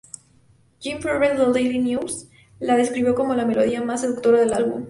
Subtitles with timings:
[0.85, 2.27] Jim Farber del "Daily News"
[2.59, 4.79] la describió como la melodía más seductora del álbum.